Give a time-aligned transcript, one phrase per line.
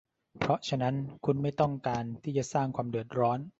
[0.39, 0.95] เพราะฉะนั้น
[1.25, 3.39] คุณไม่ต้องการที่จะสร้างความเดือดร้อน